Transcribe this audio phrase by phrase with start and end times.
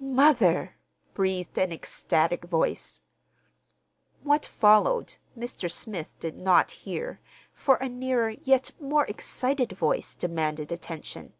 [0.00, 0.78] "Mother!"
[1.14, 3.02] breathed an ecstatic voice.
[4.24, 5.70] What followed Mr.
[5.70, 7.20] Smith did not hear,
[7.52, 11.34] for a nearer, yet more excited, voice demanded attention.